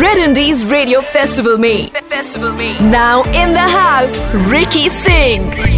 Red 0.00 0.18
Indies 0.18 0.64
Radio 0.64 1.02
Festival 1.02 1.56
Me. 1.56 1.92
Festival 2.08 2.52
में 2.52 2.80
Now 2.80 3.22
in 3.42 3.52
the 3.52 3.68
house 3.78 4.18
Ricky 4.50 4.88
Singh 4.88 5.69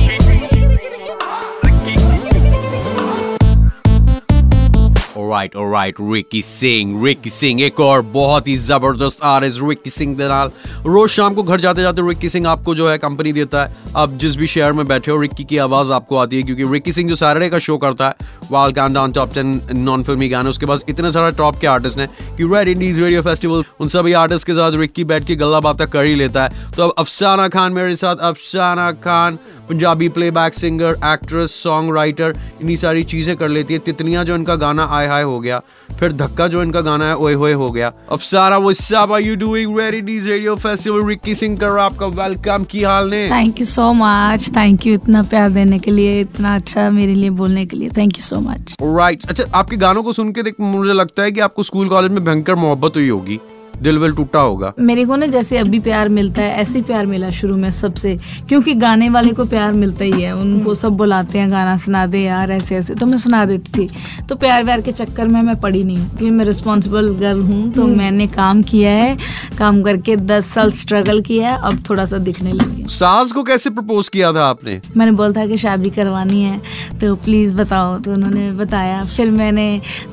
right 5.32 5.56
और 5.56 5.70
right 5.72 5.96
Ricky 6.02 6.42
Singh 6.42 7.04
Ricky 7.04 7.30
Singh 7.30 7.62
एक 7.62 7.80
और 7.80 8.02
बहुत 8.12 8.48
ही 8.48 8.56
ज़बरदस्त 8.58 9.22
आर 9.24 9.44
एस 9.44 9.58
रिकी 9.62 9.90
सिंह 9.90 10.14
के 10.16 10.28
नाल। 10.28 10.50
रोज़ 10.86 11.10
शाम 11.10 11.34
को 11.34 11.42
घर 11.42 11.60
जाते 11.60 11.82
जाते 11.82 12.08
रिकी 12.08 12.28
सिंह 12.28 12.48
आपको 12.48 12.74
जो 12.74 12.88
है 12.88 12.96
कंपनी 12.98 13.32
देता 13.32 13.64
है। 13.64 13.76
अब 13.96 14.16
जिस 14.18 14.36
भी 14.36 14.46
शहर 14.46 14.72
में 14.72 14.86
बैठे 14.88 15.10
हो 15.10 15.20
रिक्की 15.20 15.45
की 15.45 15.58
आवाज़ 15.58 15.92
आपको 15.92 16.16
आती 16.16 16.36
है, 16.36 16.42
क्योंकि 16.42 16.64
रिकी 16.72 16.92
सिंह 16.92 17.08
जो 17.08 17.16
सैटरडे 17.16 17.48
का 17.50 17.58
शो 17.58 17.76
करता 17.78 18.08
है 18.08 18.30
वाल 18.50 18.72
गान 18.72 18.92
डाउन 18.92 19.12
टॉप 19.12 19.32
टेन 19.34 19.60
नॉन 19.74 20.02
फिल्मी 20.02 20.28
गाने, 20.28 20.50
उसके 20.50 20.66
पास 20.66 20.84
इतने 20.88 21.12
सारे 21.12 21.37
टॉप 21.37 21.59
के 21.59 21.66
आर्टिस्ट 21.68 21.98
हैं 21.98 22.09
कि 22.37 22.51
रेड 22.54 22.68
इंडीज 22.68 22.98
रेडियो 22.98 23.23
फेस्टिवल 23.23 23.64
उन 23.80 23.88
सभी 23.88 24.12
आर्टिस्ट 24.14 24.46
के 24.46 24.52
साथ 24.52 24.73
रिक्की 24.76 25.04
बैठ 25.04 25.26
के 25.26 25.37
गला 25.37 25.60
बातें 25.60 25.87
कर 25.87 26.04
ही 26.04 26.14
लेता 26.14 26.42
है। 26.45 26.70
तो 26.76 26.82
अब 26.82 26.95
अफसाना 26.98 27.48
खान 27.48 27.73
मेरे 27.73 27.96
साथ, 27.96 28.16
Afsana 28.16 28.90
Khan 29.01 29.38
Punjabi 29.69 30.09
playback 30.09 30.55
singer 30.55 30.97
actress 31.05 31.55
song 31.62 31.95
writer 31.97 32.39
इन्हीं 32.61 32.77
सारी 32.77 33.02
चीज़ें 33.05 33.37
कर 33.37 33.48
लेती 33.48 33.75
है। 33.75 33.80
तितलियाँ 33.80 34.25
जो 34.25 34.35
इनका 34.35 34.57
गाना 34.57 34.85
आय 34.93 35.07
हाय 35.09 35.23
हो 35.23 35.38
गया 35.41 35.61
फिर 35.91 36.12
धक्का 36.15 36.47
जो 36.48 36.62
इनका 36.62 36.80
गाना 36.80 37.07
है 37.07 37.16
ओए 37.16 37.33
होए 37.35 37.52
हो 37.52 37.71
गया। 37.71 37.93
अब 38.12 38.19
सारा 38.21 38.57
वो 38.59 38.73
सब 38.75 39.16
you 39.23 39.37
doing 39.37 39.79
radio 39.79 40.55
festival 40.57 41.07
Ricky 41.09 41.35
Singh 41.35 41.57
कर 41.59 41.79
आपका 41.80 42.07
वेलकम 42.16 42.65
की 42.65 42.83
हाल 42.83 43.11
ने? 43.11 43.29
Thank 43.30 43.61
you 43.61 43.66
so 43.66 43.93
much 43.95 44.48
thank 44.57 44.87
you 44.87 44.95
इतना 44.95 45.23
प्यार 45.25 45.51
देने 45.51 45.79
के 45.79 45.91
लिए 45.91 46.21
इतना 46.21 46.55
अच्छा 46.55 46.91
मेरे 46.91 47.15
लिए 47.15 47.30
बोलने 47.33 47.65
के 47.66 47.77
लिए. 47.77 47.88
Thank 47.88 48.19
you 48.19 48.24
so 48.24 48.41
much 48.41 48.77
right 48.83 49.27
अच्छा 49.29 49.45
आपके 49.55 49.77
गानों 49.79 50.02
को 50.02 50.13
सुन 50.13 50.33
के 50.33 50.52
मुझे 50.60 50.93
लगता 50.93 51.23
है 51.23 51.30
कि 51.30 51.41
आपको 51.41 51.63
स्कूल 51.63 51.88
कॉलेज 51.88 52.13
में 52.13 52.24
भयंकर 52.24 52.54
मोहब्बत 52.57 52.97
हुई 52.97 53.09
होगी। 53.09 53.41
दिल 53.83 53.99
विल 53.99 54.13
टूटा 54.13 54.41
होगा। 54.41 54.73
मेरे 54.80 55.05
को 55.05 55.16
ना 55.16 55.27
जैसे 55.27 55.59
अभी 55.59 55.79
प्यार 55.80 56.09
मिलता 56.11 56.43
है 56.43 56.61
ऐसे 56.61 56.83
प्यार 56.83 57.07
मिला 57.07 57.30
शुरू 57.30 57.57
में 57.57 57.71
सबसे। 57.73 58.16
क्योंकि 58.49 58.75
गाने 58.77 59.09
वाले 59.09 59.33
को 59.33 59.45
प्यार 59.45 59.73
मिलता 59.73 60.05
ही 60.05 60.23
है 60.23 60.33
उनको 60.33 60.61
हम्म। 60.61 60.75
सब 60.75 60.97
बुलाते 60.97 61.38
हैं 61.38 61.51
गाना 61.51 61.77
सुना 61.77 62.05
दे 62.07 62.21
यार 62.21 62.53
ऐसे 62.53 62.77
ऐसे। 62.77 62.95
तो 62.95 63.07
मैं 63.07 63.19
सुना 63.19 63.45
देती 63.45 63.73
थी। 63.79 63.88
तो 64.28 64.34
प्यार 64.37 64.65
व्यार 64.65 64.81
के 64.81 64.93
चक्कर 64.93 65.28
में 65.28 65.41
मैं 65.43 65.56
पढ़ी 65.60 65.83
नहीं 65.84 65.97
क्योंकि 65.99 66.31
मैं 66.31 66.44
रिस्पॉन्सिबल 66.44 67.09
गर्ल 67.21 67.43
हूँ 67.43 67.71
तो 67.72 67.83
हम्म। 67.83 67.99
मैंने 67.99 68.27
काम 68.28 68.62
किया 68.62 68.91
है 68.93 69.16
काम 69.59 69.83
करके 69.83 70.16
दस 70.16 70.53
साल 70.55 70.71
स्ट्रगल 70.72 71.21
किया 71.22 71.50
है 71.50 71.59
अब 71.62 71.83
थोड़ा 71.91 72.05
सा 72.05 72.19
दिखने 72.21 72.53
लगी 72.53 72.84
सास 72.91 73.33
को 73.33 73.43
कैसे 73.43 73.71
प्रपोज 73.71 74.09
किया 74.09 74.33
था 74.33 74.44
आपने? 74.47 74.81
मैंने 74.97 75.12
बोला 75.12 75.33
था 75.33 75.47
कि 75.47 75.56
शादी 75.56 75.91
करवानी 75.91 76.43
है 76.43 76.60
तो 77.00 77.15
प्लीज़ 77.25 77.55
बताओ। 77.56 77.99
तो 77.99 78.12
उन्होंने 78.12 78.50
बताया 78.55 79.03
फिर 79.06 79.31
मैंने 79.33 79.66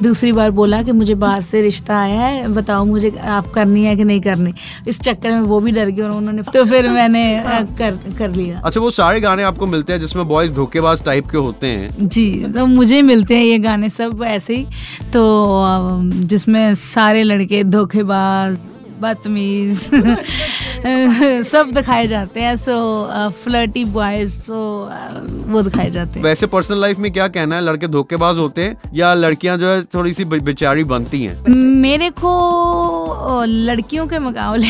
दूसरी 0.04 0.32
बार 0.32 0.52
बोला 0.52 0.82
कि 0.84 0.92
मुझे 0.94 1.16
बाहर 1.18 1.42
से 1.42 1.62
रिश्ता 1.62 1.98
आया 2.00 2.22
है 2.22 2.54
बताओ 2.54 2.86
मुझे 2.86 3.10
आप 3.30 3.48
करनी 3.60 3.84
है 3.84 3.96
कि 3.96 4.04
नहीं 4.04 4.22
करनी। 4.22 4.54
इस 4.88 5.00
चक्कर 5.02 5.32
में 5.32 5.42
वो 5.50 5.60
भी 5.60 5.72
डर 5.72 5.90
गए 5.90 6.04
और 6.04 6.12
उन्होंने 6.12 6.44
तो 6.54 6.66
फिर 6.66 6.90
मैंने 6.90 7.24
कर 7.80 8.00
कर 8.18 8.30
लिया। 8.32 8.62
अच्छा 8.66 8.82
वो 8.82 8.90
सारे 8.92 9.22
गाने 9.22 9.44
आपको 9.44 9.68
मिलते 9.68 9.94
हैं 9.94 10.00
जिसमें 10.00 10.28
बॉयज़ 10.28 10.54
धोखेबाज 10.54 11.04
टाइप 11.04 11.28
के 11.28 11.38
होते 11.38 11.68
हैं? 11.68 12.08
जी 12.08 12.28
तो 12.54 12.66
मुझे 12.68 13.02
मिलते 13.02 13.36
हैं 13.36 13.44
ये 13.44 13.58
गाने 13.60 13.90
सब 13.90 14.24
ऐसे 14.28 14.56
ही। 14.56 14.66
तो 15.14 15.22
जिसमें 16.26 16.74
सारे 16.76 17.24
लड़के 17.24 17.64
धोखेबाज 17.66 18.60
बदतमीज 19.02 19.90
सब 21.46 21.72
दिखाए 21.74 22.08
जाते 22.08 22.42
हैं 22.42 22.56
सो 22.56 22.76
फ्लर्टी 23.44 23.84
बॉयज़ 23.86 24.40
तो 24.42 24.60
वो 25.52 25.62
दिखाए 25.62 25.90
जाते 25.92 26.20
हैं। 26.20 26.24
वैसे 26.26 26.48
पर्सनल 26.48 26.82
लाइफ 26.82 27.00
में 27.00 27.12
क्या 27.12 27.28
कहना 27.28 27.56
है? 27.56 27.62
लड़के 27.62 27.88
धोखेबाज 27.88 28.38
होते 28.38 28.64
हैं 28.64 28.78
या 28.94 29.14
लड़कियाँ 29.14 29.58
जो 29.58 29.70
है 29.70 29.82
थोड़ी 29.84 30.14
सी 30.14 30.26
बेचारी 30.26 30.84
बनती 30.84 31.24
हैं? 31.24 31.38
मेरे 31.82 32.10
को 32.10 33.44
लड़कियों 33.48 34.08
के 34.08 34.20
मुकाबले 34.20 34.68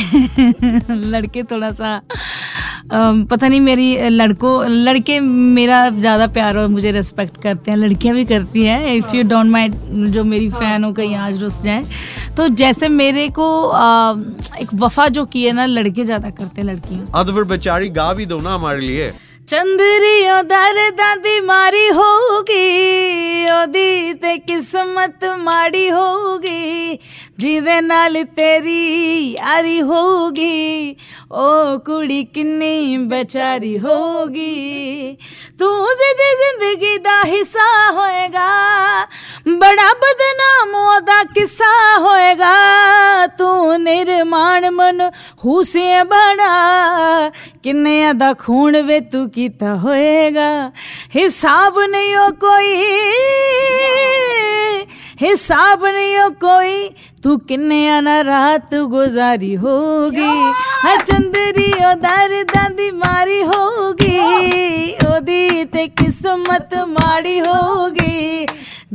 लड़के 1.09 1.43
थोड़ा 1.43 1.71
सा 1.71 2.01
पता 2.87 3.47
नहीं 3.47 3.59
मेरी 3.61 4.09
लड़कों 4.09 4.53
लड़के 4.67 5.19
मेरा 5.19 5.89
ज़्यादा 5.89 6.27
प्यार 6.27 6.57
और 6.57 6.67
मुझे 6.67 6.91
रिस्पेक्ट 6.91 7.41
करते 7.43 7.71
हैं 7.71 7.77
लड़कियाँ 7.77 8.15
भी 8.15 8.25
करती 8.25 8.63
हैं। 8.65 8.93
इफ़ 8.95 9.15
यू 9.15 9.23
डोंट 9.29 9.49
माइंड 9.51 9.75
जो 10.13 10.23
मेरी 10.23 10.47
हाँ, 10.47 10.59
फ़ैन 10.59 10.83
हो 10.83 10.91
कहीं 10.93 11.15
हाँ, 11.15 11.27
आज 11.27 11.41
रुस 11.43 11.61
जाए। 11.63 11.83
तो 12.37 12.47
जैसे 12.49 12.89
मेरे 12.89 13.27
को 13.29 13.47
आ, 13.69 14.11
एक 14.61 14.73
वफा 14.73 15.07
जो 15.07 15.25
की 15.25 15.45
है 15.45 15.51
ना 15.53 15.65
लड़के 15.65 16.03
ज़्यादा 16.03 16.29
करते 16.29 16.61
हैं 16.61 16.67
लड़कियों 16.67 17.01
अदर 17.01 17.15
हाँ, 17.15 17.25
तो 17.25 17.45
बेचारी 17.45 17.89
गा 17.91 18.13
भी 18.13 18.25
दो 18.25 18.39
ना 18.39 18.53
हमारे 18.55 18.81
लिए। 18.81 19.11
चंद्रियों 19.49 20.41
दर 20.47 20.89
दादी 20.95 21.39
मारी 21.41 21.87
होगी 21.89 23.49
ओदी 23.51 24.13
ते 24.13 24.35
किस्मत 24.39 25.23
माड़ी 25.39 25.87
होगी। 25.87 26.99
ਜਿਹਦੇ 27.38 27.80
ਨਾਲ 27.80 28.22
ਤੇਰੀ 28.36 29.32
ਯਾਰੀ 29.32 29.80
ਹੋਊਗੀ 29.82 30.96
ਉਹ 31.32 31.78
ਕੁੜੀ 31.78 32.22
ਕਿੰਨੀ 32.24 32.96
ਬੇਚਾਰੀ 33.06 33.78
ਹੋਊਗੀ 33.78 35.16
ਤੂੰ 35.58 35.86
ਜ਼ਿੰਦਗੀ 35.92 36.34
ਜ਼ਿੰਦਗੀ 36.40 36.96
ਦਾ 36.98 37.20
ਹਿੱਸਾ 37.24 37.68
ਹੋਏਗਾ 37.92 38.48
ਬੜਾ 39.48 39.92
ਬਦਨਾਮ 39.94 40.74
ਉਹਦਾ 40.76 41.22
ਕਿੱਸਾ 41.34 41.72
ਹੋਏਗਾ 41.98 43.26
ਤੂੰ 43.38 43.80
ਨਿਰਮਾਣ 43.82 44.70
ਮਨ 44.70 45.00
ਹੁਸੇ 45.44 46.02
ਬੜਾ 46.04 47.30
ਕਿੰਨੇ 47.62 48.12
ਦਾ 48.12 48.32
ਖੂਨ 48.34 48.80
ਵੇ 48.82 49.00
ਤੂੰ 49.12 49.28
ਕੀਤਾ 49.30 49.74
ਹੋਏਗਾ 49.74 50.50
ਹਿਸਾਬ 51.16 51.80
ਨਹੀਂ 51.82 52.16
ਉਹ 52.16 52.30
ਕੋਈ 52.40 52.82
हिसाब 55.20 55.84
नहीं 55.86 56.16
हो 56.18 56.28
कोई 56.44 56.88
तू 57.24 57.36
किन्ने 57.48 57.80
आना 57.90 58.20
रात 58.30 58.74
गुजारी 58.94 59.52
होगी 59.64 60.32
हाँ 60.84 60.96
चंदरी 60.98 61.70
ओ 61.84 61.94
दर 62.04 62.42
दादी 62.54 62.90
मारी 63.02 63.40
होगी 63.52 64.18
ओदी 65.08 65.64
ते 65.74 65.86
किस्मत 66.02 66.74
माड़ी 66.90 67.38
होगी 67.40 68.12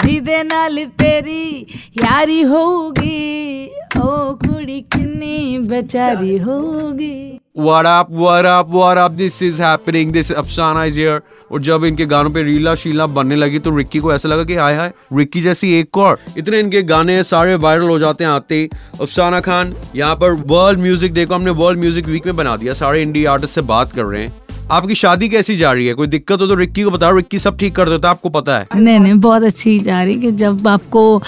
ਜਿਹਦੇ 0.03 0.44
ਨਾਲ 0.44 0.85
ਤੇਰੀ 1.00 1.66
ਯਾਰੀ 2.01 2.44
ਹੋਊਗੀ 2.45 3.69
ਉਹ 4.01 4.35
ਕੁੜੀ 4.38 4.81
ਕਿੰਨੀ 4.91 5.57
ਬੇਚਾਰੀ 5.69 6.39
ਹੋਊਗੀ 6.39 7.39
What 7.56 7.87
up, 7.87 8.10
what 8.10 8.44
up, 8.44 8.66
what 8.66 8.98
up? 8.98 9.16
This 9.16 9.41
is 9.41 9.59
happening. 9.59 10.10
This 10.10 10.31
Afsana 10.32 10.88
is 10.88 10.97
here. 10.97 11.20
और 11.53 11.62
जब 11.62 11.84
इनके 11.84 12.06
गानों 12.06 12.31
पे 12.31 12.42
रीला 12.42 12.75
शीला 12.75 13.06
बनने 13.09 13.37
लगी 13.37 13.59
तो 13.59 13.76
रिक्की 13.76 13.98
को 13.98 14.12
ऐसा 14.12 14.28
लगा 14.28 14.44
कि 14.44 14.54
हाय 14.54 14.75
हाय 14.75 14.92
रिक्की 15.12 15.41
जैसी 15.42 15.72
एक 15.78 15.98
और 15.98 16.19
इतने 16.38 16.60
इनके 16.60 16.82
गाने 16.82 17.22
सारे 17.25 17.54
वायरल 17.56 17.88
हो 17.88 17.98
जाते 17.98 18.25
हैं 18.25 18.31
आते 18.31 18.54
ही 18.54 18.69
अफसाना 19.00 19.41
खान 19.41 19.75
यहाँ 19.97 20.16
पर 20.16 20.32
वर्ल्ड 20.47 20.81
म्यूज़िक 20.81 21.12
देखो 21.14 21.34
हमने 21.34 21.50
वर्ल्ड 21.60 21.81
म्यूज़िक 21.81 22.06
वीक 22.06 22.26
में 22.26 22.37
बना 22.37 22.56
दिया 22.56 22.75
सारे 22.75 23.03
इंडिया 23.03 23.32
आर्टिस्ट 23.32 23.54
से 23.54 23.60
बात 23.64 23.93
कर 23.93 24.04
रहे 24.04 24.22
हैं 24.22 24.44
आपकी 24.70 24.94
शादी 24.94 25.28
कैसी 25.28 25.56
जा 25.56 25.72
रही 25.72 25.86
है? 25.86 25.94
कोई 25.94 26.06
दिक्कत 26.06 26.41
हो 26.41 26.47
तो 26.47 26.54
रिक्की 26.54 26.82
को 26.82 26.91
बताओ 26.91 27.16
रिक्की 27.16 27.38
सब 27.38 27.58
ठीक 27.58 27.76
कर 27.76 27.88
देता 27.88 28.08
है 28.08 28.10
आपको 28.10 28.28
पता 28.28 28.58
है। 28.58 28.66
नहीं 28.76 29.00
नहीं 29.00 29.14
बहुत 29.14 29.42
अच्छी 29.42 29.78
जा 29.78 30.02
रही 30.02 30.14
कि 30.14 30.30
जब 30.32 30.69
आपको 30.69 31.19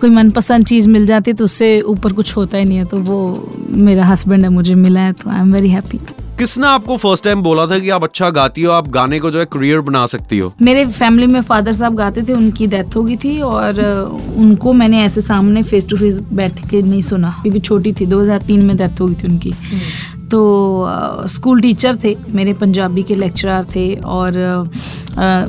कोई 0.00 0.10
मनपसंद 0.10 0.66
चीज़ 0.66 0.88
मिल 0.88 1.06
जाती 1.06 1.30
है 1.30 1.36
तो 1.36 1.44
उससे 1.44 1.80
ऊपर 1.80 2.12
कुछ 2.12 2.36
होता 2.36 2.58
ही 2.58 2.64
नहीं 2.64 2.78
है 2.78 2.84
तो 2.84 2.96
वो 2.96 3.48
मेरा 3.70 4.04
हस्बैंड 4.04 4.42
है 4.42 4.48
मुझे 4.48 4.74
मिला 4.74 5.00
है 5.00 5.12
तो 5.12 5.30
आई 5.30 5.40
एम 5.40 5.52
वेरी 5.52 5.68
हैप्पी 5.68 5.98
किसने 6.38 6.66
आपको 6.66 6.96
फ़र्स्ट 6.96 7.24
टाइम 7.24 7.42
बोला 7.42 7.66
था 7.66 7.78
कि 7.78 7.90
आप 7.90 8.04
अच्छा 8.04 8.30
गाती 8.30 8.62
हो 8.62 8.72
आप 8.72 8.88
गाने 8.88 9.20
को 9.20 9.30
जो 9.30 9.38
है 9.38 9.44
करियर 9.44 9.80
बना 9.80 10.06
सकती 10.06 10.38
हो? 10.38 10.54
मेरे 10.62 10.86
फैमिली 10.86 11.26
में 11.26 11.40
फादर 11.40 11.72
साहब 11.72 11.94
गाते 11.94 12.22
थे 12.22 12.32
उनकी 12.32 12.66
डेथ 12.66 12.96
हो 12.96 13.02
गई 13.02 13.16
थी 13.16 13.40
और 13.40 13.80
उनको 14.36 14.72
मैंने 14.72 15.02
ऐसे 15.02 15.20
सामने 15.20 15.62
फेस 15.62 15.88
टू 15.88 15.96
फेस 15.96 16.18
बैठ 16.32 16.68
के 16.70 16.82
नहीं 16.82 17.02
सुना। 17.02 17.38
क्योंकि 17.42 17.60
छोटी 17.60 17.92
थी 17.92 18.06
2003 18.06 18.62
में 18.62 18.76
डेथ 18.76 19.00
हो 19.00 19.06
गई 19.06 19.14
थी 19.14 19.28
उनकी। 19.28 19.50
हम्म। 19.50 20.13
तो 20.34 21.26
स्कूल 21.28 21.60
टीचर 21.60 21.96
थे, 22.04 22.14
मेरे 22.28 22.52
पंजाबी 22.54 23.02
के 23.02 23.14
लेक्चरर 23.14 23.64
थे 23.74 23.94
और 23.94 24.36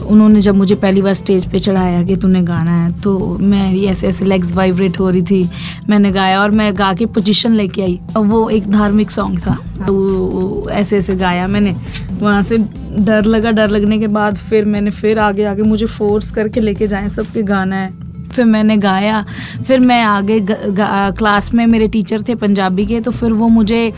उन्होंने 0.05 0.39
जब 0.41 0.55
मुझे 0.55 0.75
पहली 0.75 1.01
बार 1.01 1.13
स्टेज 1.13 1.45
पे 1.51 1.59
चढ़ाया 1.59 2.03
कि 2.03 2.15
तूने 2.15 2.41
गाना 2.43 2.71
है 2.73 2.91
तो 3.01 3.17
मेरी 3.43 3.83
ऐसे 3.87 4.07
ऐसे 4.07 4.25
लेग्स 4.25 4.53
वाइब्रेट 4.53 4.99
हो 4.99 5.09
रही 5.09 5.21
थी, 5.23 5.49
मैंने 5.89 6.11
गाया 6.11 6.41
और 6.41 6.51
मैं 6.51 6.71
गा 6.77 6.93
के 6.93 7.05
पोजीशन 7.07 7.53
लेके 7.53 7.81
आई। 7.81 7.99
वो 8.17 8.47
एक 8.49 8.69
धार्मिक 8.71 9.11
सॉन्ग 9.11 9.39
था 9.39 9.57
तो 9.87 10.69
ऐसे 10.71 10.97
ऐसे 10.97 11.15
गाया 11.15 11.47
मैंने। 11.47 11.75
वहाँ 12.13 12.41
से 12.43 12.57
डर 12.57 13.25
लगा, 13.25 13.51
डर 13.51 13.69
लगने 13.69 13.99
के 13.99 14.07
बाद 14.09 14.37
फिर 14.39 14.65
मैंने 14.65 14.91
फिर 14.91 15.19
आगे 15.19 15.43
आगे 15.45 15.63
मुझे 15.63 15.85
फोर्स 15.87 16.31
करके 16.31 16.59
लेके 16.61 16.87
जाए 16.87 17.09
सबके 17.09 17.43
गाना 17.45 17.75
है। 17.75 17.93
फिर 18.29 18.45
मैंने 18.45 18.75
गाया, 18.77 19.25
फिर 19.67 19.79
मैं 19.81 20.01
आगे 20.03 20.39
क्लास 20.49 21.53
में 21.53 21.65
मेरे 21.67 21.87
टीचर 21.87 22.21
थे 22.21 22.35
पंजाबी 22.35 22.85
के 22.85 22.99
तो 23.01 23.11
फिर 23.11 23.33
वो 23.33 23.47
मुझे 23.49 23.91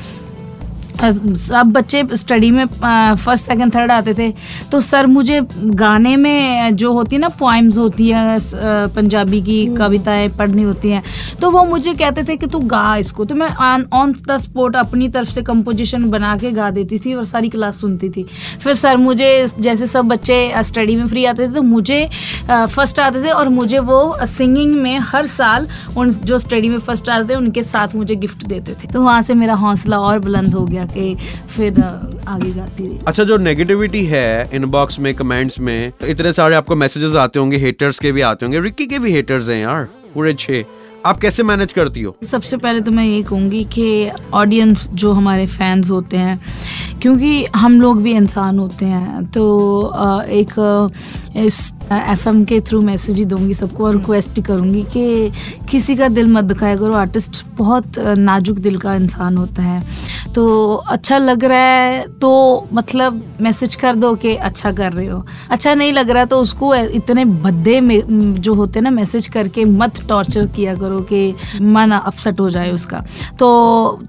सब 1.02 1.72
बच्चे 1.72 2.04
स्टडी 2.14 2.50
में 2.52 2.66
फ़र्स्ट 2.66 3.46
सेकंड 3.46 3.76
थर्ड 3.76 3.92
आते 3.92 4.14
थे 4.14 4.32
तो 4.72 4.80
सर 4.82 5.08
मुझे 5.08 5.40
गाने 5.76 6.16
में 6.18 6.76
जो 6.76 6.92
होती 6.94 7.16
है 7.16 7.20
ना 7.22 7.28
पोइम्स 7.40 7.78
होती 7.78 8.10
है 8.10 8.38
पंजाबी 8.90 9.42
की 9.42 9.66
हम्म। 9.66 9.78
कविताएँ 9.78 10.30
पढ़नी 10.30 10.64
होती 10.64 10.90
हैं 10.90 11.02
तो 11.42 11.52
वो 11.52 11.64
मुझे 11.66 11.94
कहते 11.94 12.24
थे 12.24 12.38
कि 12.38 12.48
तू 12.48 12.60
गा 12.68 12.96
इसको 12.98 13.26
तो 13.26 13.36
मैं 13.36 13.50
ऑन 13.94 14.14
द 14.28 14.38
स्पॉट 14.38 14.76
अपनी 14.76 15.10
तरफ़ 15.10 15.30
से 15.30 15.42
कंपोजिशन 15.44 16.10
बना 16.10 16.36
के 16.38 16.52
गा 16.52 16.70
देती 16.72 17.00
थी 17.00 17.14
और 17.14 17.26
सारी 17.26 17.50
क्लास 17.50 17.80
सुनती 17.82 18.10
थी 18.10 18.26
फिर 18.64 18.74
सर 18.76 18.98
मुझे 18.98 19.30
जैसे 19.60 19.88
सब 19.88 20.08
बच्चे 20.08 20.64
स्टडी 20.64 20.96
में 20.96 21.06
फ्री 21.08 21.26
आते 21.26 21.48
थे 21.48 21.54
तो 21.54 21.62
मुझे 21.64 22.04
फ़र्स्ट 22.50 23.00
आते 23.00 23.24
थे 23.24 23.30
और 23.32 23.50
मुझे 23.52 23.80
वो 23.82 24.26
सिंगिंग 24.28 24.76
में 24.78 24.98
हर 25.06 25.26
साल 25.28 25.68
उन 25.98 26.10
जो 26.24 26.40
स्टडी 26.40 26.70
में 26.70 26.80
फ़र्स्ट 26.80 27.10
आते 27.10 27.30
थे 27.30 27.38
उनके 27.38 27.64
साथ 27.64 27.96
मुझे 27.96 28.16
गिफ्ट 28.18 28.46
देते 28.48 28.74
थे 28.74 28.88
तो 28.88 29.02
वहाँ 29.02 29.22
से 29.22 29.34
मेरा 29.36 29.54
हौसला 29.58 30.00
और 30.02 30.20
बुलंद 30.20 30.54
हो 30.54 30.66
गया 30.66 30.87
कि 30.94 31.16
फिर 31.56 31.82
आगे 31.82 32.52
जाती 32.54 32.88
रही। 32.88 33.00
अच्छा 33.08 33.24
जो 33.24 33.38
नेगेटिविटी 33.38 34.06
है 34.06 34.50
इनबॉक्स 34.54 35.00
में 35.00 35.14
कमेंट्स 35.16 35.60
में 35.60 35.92
इतने 36.08 36.34
सारे 36.34 36.56
आपको 36.56 36.76
मैसेजेस 36.76 37.16
आते 37.16 37.40
होंगे 37.40 37.58
हेटर्स 37.58 38.00
के 38.00 38.12
भी 38.12 38.22
आते 38.22 38.46
होंगे 38.46 38.60
रिक्की 38.62 38.86
के 38.86 39.00
भी 39.00 39.12
हेटर्स 39.12 39.50
हैं 39.50 39.62
यार 39.62 39.88
पूरे 40.14 40.34
छे 40.34 40.66
आप 41.06 41.20
कैसे 41.20 41.44
मैनेज 41.44 41.72
करती 41.74 42.02
हो? 42.02 42.16
सबसे 42.24 42.58
पहले 42.58 42.80
तो 42.82 42.92
मैं 42.92 43.04
ये 43.06 43.22
कहूँगी 43.24 43.64
कि 43.74 44.10
ऑडियंस 44.34 44.88
जो 44.94 45.12
हमारे 45.12 45.46
फैंस 45.48 45.90
होते 45.90 46.18
हैं 46.18 46.40
क्योंकि 47.08 47.46
हम 47.56 47.80
लोग 47.82 48.02
भी 48.04 48.12
इंसान 48.12 48.58
होते 48.60 48.86
हैं 48.86 49.24
तो 49.26 49.44
एक 50.30 50.50
इस 51.36 51.60
एफएम 51.92 52.44
के 52.46 52.60
थ्रू 52.62 52.82
मैसेज 52.82 53.20
ही 53.20 53.26
दूँगी 53.26 53.54
सबको 53.54 53.86
और 53.86 53.96
रिक्वेस्ट 53.96 54.38
ही 54.38 54.42
करूँगी 54.44 54.82
कि 54.94 55.32
किसी 55.72 55.96
का 55.96 56.08
दिल 56.08 56.28
मत 56.32 56.44
दिखाया 56.44 56.76
करो। 56.76 56.94
आर्टिस्ट 56.94 57.46
बहुत 57.58 58.00
नाजुक 58.00 58.58
दिल 58.58 58.78
का 58.78 58.96
इंसान 58.96 59.38
होता 59.38 59.64
है। 59.64 59.82
तो 60.36 60.74
अच्छा 60.76 61.18
लग 61.18 61.44
रहा 61.44 61.60
है 61.60 62.06
तो 62.20 62.68
मतलब 62.74 63.24
मैसेज 63.42 63.76
कर 63.76 63.96
दो 63.96 64.14
कि 64.16 64.36
अच्छा 64.36 64.72
कर 64.72 64.94
रहे 64.94 65.08
हो। 65.08 65.24
अच्छा 65.52 65.74
नहीं 65.74 65.94
लग 65.94 66.10
रहा 66.10 66.26
तो 66.26 66.40
उसको 66.40 66.76
इतने 66.76 67.26
भद्दे 67.26 67.80
में 67.82 68.42
जो 68.42 68.54
होते 68.54 68.80
हैं 68.80 68.84
ना 68.84 68.92
मैसेज 68.92 69.28
करके 69.28 69.66
मत 69.66 70.06
टॉर्चर 70.10 70.46
किया 70.48 70.76
करो 70.76 71.02
कि 71.14 71.34
मन 71.62 72.00
अपसेट 72.04 72.40
हो 72.40 72.50
जाए 72.50 72.72
उसका। 72.72 73.04
तो 73.40 73.48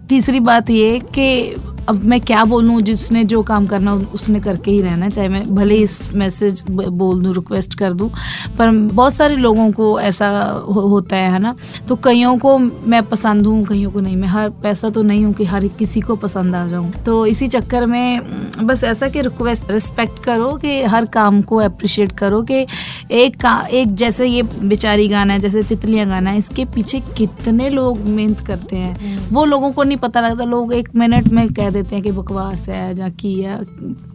तीसरी 0.08 0.40
बात 0.42 0.70
ये 0.70 0.98
कि 1.14 1.54
अब 1.88 2.02
मैं 2.04 2.20
क्या 2.20 2.44
बोलूँ? 2.44 2.80
जिसने 2.82 3.22
जो 3.24 3.42
काम 3.42 3.66
करना 3.66 3.92
उसने 4.14 4.40
करके 4.40 4.70
ही 4.70 4.80
रहना 4.82 5.08
चाहे 5.08 5.28
मैं 5.28 5.42
भले 5.54 5.74
ही 5.74 5.82
इस 5.82 6.14
मैसेज 6.14 6.62
बोल 6.70 7.22
दूँ 7.22 7.34
रिक्वेस्ट 7.34 7.74
कर 7.74 7.92
दूँ 7.92 8.10
पर 8.58 8.70
बहुत 8.70 9.14
सारे 9.14 9.36
लोगों 9.36 9.70
को 9.72 9.88
ऐसा 10.00 10.28
हो, 10.66 10.80
होता 10.80 11.16
है 11.16 11.30
है 11.32 11.38
ना? 11.38 11.54
तो 11.88 11.96
कईयों 11.96 12.36
को 12.38 12.56
मैं 12.58 13.02
पसंद 13.02 13.46
हूँ 13.46 13.62
कईयों 13.64 13.90
को 13.90 14.00
नहीं। 14.00 14.16
मैं 14.16 14.28
हर 14.28 14.50
पैसा 14.62 14.90
तो 14.90 15.02
नहीं 15.02 15.24
हूँ 15.24 15.32
कि 15.34 15.44
हर 15.44 15.66
किसी 15.78 16.00
को 16.00 16.16
पसंद 16.16 16.54
आ 16.54 16.66
जाऊँ। 16.66 16.90
तो 17.06 17.24
इसी 17.26 17.46
चक्कर 17.46 17.86
में 17.86 18.66
बस 18.66 18.84
ऐसा 18.84 19.08
कि 19.08 19.22
रिक्वेस्ट 19.22 19.70
रिस्पेक्ट 19.70 20.22
करो 20.24 20.52
कि 20.56 20.82
हर 20.84 21.04
काम 21.14 21.40
को 21.42 21.56
अप्रिशिएट 21.60 22.12
करो 22.12 22.42
कि 22.42 22.66
एक 23.12 23.40
का 23.40 23.56
एक 23.72 23.94
जैसे 23.94 24.26
ये 24.26 24.42
बेचारी 24.42 25.08
गाना 25.08 25.32
है 25.32 25.40
जैसे 25.40 25.62
तितलियाँ 25.62 26.06
गाना 26.08 26.30
है 26.30 26.38
इसके 26.38 26.64
पीछे 26.74 27.00
कितने 27.16 27.68
लोग 27.70 27.98
मेहनत 28.00 28.40
करते 28.40 28.76
हैं। 28.76 29.28
वो 29.30 29.44
लोगों 29.44 29.70
को 29.72 29.82
नहीं 29.82 29.96
पता 29.98 30.20
लगता। 30.20 30.44
लोग 30.44 30.72
एक 30.74 30.88
मिनट 30.96 31.28
में 31.28 31.46
कह 31.48 31.70
देते 31.78 31.94
हैं 31.94 32.02
कि 32.04 32.12
बकवास 32.12 32.68
है 32.68 32.96
या 32.98 33.08
की 33.20 33.34
है। 33.40 33.60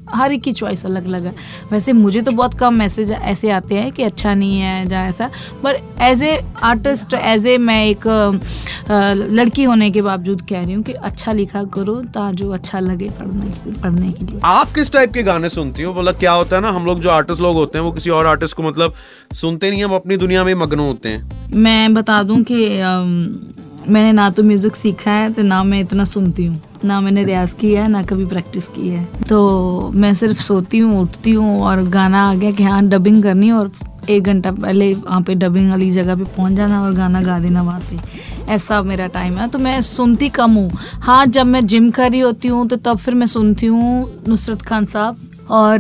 हर 0.10 0.31
एक 0.31 0.42
की 0.44 0.51
चॉइस 0.54 0.86
अलग 0.86 1.06
अलग 1.06 1.25
है। 1.25 1.33
वैसे 1.71 1.94
मुझे 1.94 2.21
तो 2.21 2.31
बहुत 2.31 2.54
कम 2.54 2.74
मैसेज 2.74 3.12
ऐसे 3.12 3.50
आते 3.51 3.75
हैं 3.75 3.92
कि 3.92 4.04
अच्छा 4.04 4.33
नहीं 4.33 4.60
है 4.60 4.92
या 4.92 5.06
ऐसा। 5.07 5.30
पर 5.63 5.80
as 6.01 6.24
a 6.24 6.38
artist 6.63 7.13
as 7.13 7.48
a 7.48 7.57
मैं 7.60 7.86
एक 7.86 8.07
लड़की 9.31 9.63
होने 9.63 9.89
के 9.92 10.01
बावजूद 10.01 10.42
कह 10.42 10.62
रही 10.62 10.74
हूँ 10.74 10.83
कि 10.83 10.94
अच्छा 10.94 11.31
लिखा 11.33 11.63
करो 11.74 11.95
ता 12.13 12.31
जो 12.33 12.50
अच्छा 12.54 12.80
लगे 12.80 13.10
पढ़ने 13.19 13.74
पढ़ने 13.74 14.12
के 14.12 14.25
लिए। 14.25 14.39
आप 14.45 14.74
किस 14.75 14.92
टाइप 14.94 15.13
के 15.13 15.24
गाने 15.24 15.50
सुनती 15.50 15.83
हो? 15.83 15.94
मतलब 15.94 16.15
क्या 16.15 16.31
होता 16.33 16.56
है 16.56 16.62
ना 16.62 16.71
हम 16.71 16.86
लोग 16.86 17.00
जो 17.00 17.10
आर्टिस्ट 17.12 17.42
लोग 17.42 17.56
होते 17.56 17.77
हैं 17.77 17.86
वो 17.86 17.92
किसी 17.92 18.10
और 18.10 18.25
आर्टिस्ट 18.25 18.57
को 18.57 18.63
मतलब 18.63 18.94
सुनते 19.33 19.69
नहीं 19.71 19.83
हम 19.83 19.94
अपनी 19.95 20.18
दुनिया 20.18 20.44
में 20.44 20.54
मग्न 20.56 20.80
होते 20.80 21.10
हैं। 21.10 21.50
मैं 21.57 21.94
बता 21.94 22.21
दूँ 22.24 22.44
कि 22.44 22.65
मैंने 23.88 24.12
ना 24.12 24.30
तो 24.30 24.44
म्यूज़िक 24.44 24.76
सीखा 24.76 25.12
है 25.12 25.32
तो 25.34 25.42
ना 25.42 25.64
मैं 25.64 25.80
इतना 25.80 26.04
सुनती 26.06 26.46
हूँ। 26.46 26.62
ना 26.86 27.00
मैंने 27.02 27.24
रियाज 27.24 27.54
किया 27.54 27.84
है, 27.84 27.90
ना 27.90 28.04
कभी 28.04 28.26
प्रैक्टिस 28.26 28.68
की 28.68 28.90
है। 28.90 29.06
तो 29.30 29.92
मैं 29.96 30.14
सिर्फ़ 30.14 30.40
सोती 30.40 30.80
हूँ, 30.80 31.02
उठती 31.02 31.32
हूँ 31.32 31.62
और 31.62 31.84
गाना 31.90 32.30
आ 32.30 32.34
गया 32.34 32.52
कि 32.52 32.64
हाँ 32.64 32.82
डबिंग 32.90 33.22
करनी 33.24 33.52
और 33.52 33.72
एक 34.10 34.24
घंटा 34.24 34.52
पहले 34.52 34.94
वहाँ 34.94 35.22
पे 35.22 35.36
डबिंग 35.36 35.70
वाली 35.70 35.90
जगह 35.92 36.16
पे 36.16 36.24
पहुँच 36.24 36.54
जाना 36.54 36.82
और 36.84 36.94
गाना 36.94 37.22
गा 37.22 37.40
देना 37.40 37.62
वहाँ 37.62 37.80
पे। 37.80 38.52
ऐसा 38.54 38.82
मेरा 38.84 39.08
टाइम 39.08 39.38
है। 39.38 39.48
तो 39.48 39.60
मैं 39.60 39.80
सुनती 39.82 40.30
कम 40.30 40.52
हूँ। 40.52 40.70
हाँ 41.02 41.26
जब 41.26 41.46
मैं 41.46 41.66
जिम 41.66 41.90
कर 41.90 42.12
रही 42.12 42.20
होती 42.20 42.48
हूँ 42.48 42.68
तो 42.68 42.76
तब 42.76 42.98
फिर 42.98 43.16
मैं 43.16 43.28
सुनती 43.28 43.66
हूँ 43.66 44.24
नुसरत 44.28 44.62
खान 44.62 44.86
साहब। 44.86 45.30
और 45.51 45.80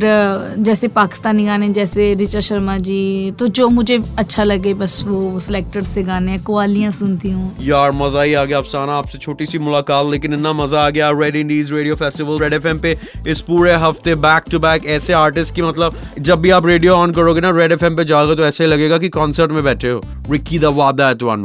जैसे 0.59 0.87
पाकिस्तानी 0.89 1.45
गाने 1.45 1.69
जैसे 1.73 2.13
रिचा 2.13 2.39
शर्मा 2.39 2.77
जी 2.79 3.31
तो 3.39 3.47
जो 3.49 3.67
मुझे 3.69 3.97
अच्छा 4.19 4.43
लगे 4.43 4.73
बस 4.73 5.03
वो 5.07 5.39
सिलेक्टेड 5.39 5.83
से 5.85 6.03
गाने 6.03 6.37
कवालियाँ 6.47 6.91
सुनती 6.91 7.31
हूँ। 7.31 7.55
यार 7.61 7.91
मज़ा 7.93 8.21
ही 8.21 8.33
आ 8.33 8.43
गया। 8.45 8.57
अफसाना 8.57 8.93
आपसे 8.93 9.17
छोटी 9.17 9.45
सी 9.45 9.59
मुलाकात 9.59 10.11
लेकिन 10.11 10.33
इतना 10.33 10.53
मज़ा 10.53 10.85
आ 10.85 10.89
गया 10.89 11.09
Red 11.19 11.35
Indies 11.35 11.71
radio 11.73 11.95
festival 11.95 12.39
Red 12.39 12.53
FM 12.53 12.79
पे 12.79 12.97
इस 13.27 13.41
पूरे 13.41 13.73
हफ़्ते 13.83 14.15
बैक 14.17 14.43
टू 14.51 14.59
बैक 14.59 14.85
ऐसे 14.87 15.13
आर्टिस्ट 15.13 15.55
की 15.55 15.61
मतलब 15.61 15.95
जब 16.19 16.41
भी 16.41 16.49
आप 16.51 16.65
रेडियो 16.65 16.95
ऑन 16.95 17.11
करोगे 17.11 17.41
ना 17.41 17.51
रेड 17.51 17.71
एफएम 17.71 17.95
पे 17.95 18.05
जाओगे 18.05 18.35
तो 18.35 18.45
ऐसे 18.45 18.67
लगेगा 18.67 18.97
कि 18.97 19.09
कॉन्सर्ट 19.09 19.51
में 19.51 19.63
बैठे 19.63 19.89
हो। 19.89 20.01
रिक्की 20.31 20.59
दादा 20.59 21.07
है 21.07 21.15
तो 21.15 21.35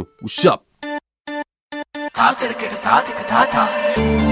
था 2.18 2.30
क्रिकेट 2.32 2.72
था 2.86 3.00
था 3.30 3.44
था। 3.44 4.27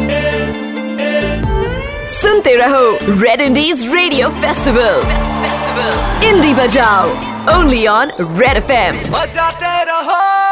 सुनते 2.27 2.55
रहो 2.57 2.87
Red 3.21 3.41
Indies 3.41 3.85
radio 3.95 4.29
festival 4.43 5.01
festival 5.43 6.27
indie 6.29 6.53
बजाओ 6.55 7.09
ओनली 7.57 7.87
ऑन 7.87 8.11
रेड 8.41 8.57
एफ़ 8.71 8.97
बजाते 9.13 9.75
रहो 9.91 10.46